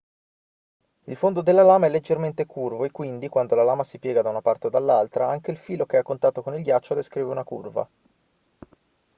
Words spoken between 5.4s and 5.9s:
il filo